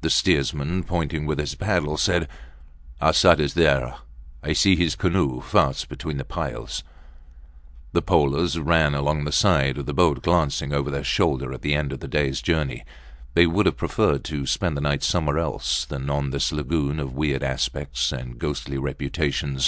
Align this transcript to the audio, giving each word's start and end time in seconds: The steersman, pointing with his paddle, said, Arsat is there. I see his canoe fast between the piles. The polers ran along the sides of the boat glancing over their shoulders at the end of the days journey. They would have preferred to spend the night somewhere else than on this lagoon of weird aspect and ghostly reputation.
The 0.00 0.08
steersman, 0.08 0.82
pointing 0.84 1.26
with 1.26 1.38
his 1.38 1.54
paddle, 1.54 1.98
said, 1.98 2.26
Arsat 3.02 3.38
is 3.38 3.52
there. 3.52 3.96
I 4.42 4.54
see 4.54 4.76
his 4.76 4.96
canoe 4.96 5.42
fast 5.42 5.90
between 5.90 6.16
the 6.16 6.24
piles. 6.24 6.82
The 7.92 8.00
polers 8.00 8.56
ran 8.58 8.94
along 8.94 9.24
the 9.26 9.30
sides 9.30 9.78
of 9.78 9.84
the 9.84 9.92
boat 9.92 10.22
glancing 10.22 10.72
over 10.72 10.90
their 10.90 11.04
shoulders 11.04 11.52
at 11.52 11.60
the 11.60 11.74
end 11.74 11.92
of 11.92 12.00
the 12.00 12.08
days 12.08 12.40
journey. 12.40 12.82
They 13.34 13.44
would 13.46 13.66
have 13.66 13.76
preferred 13.76 14.24
to 14.24 14.46
spend 14.46 14.74
the 14.74 14.80
night 14.80 15.02
somewhere 15.02 15.38
else 15.38 15.84
than 15.84 16.08
on 16.08 16.30
this 16.30 16.50
lagoon 16.50 16.98
of 16.98 17.12
weird 17.14 17.42
aspect 17.42 18.10
and 18.10 18.38
ghostly 18.38 18.78
reputation. 18.78 19.58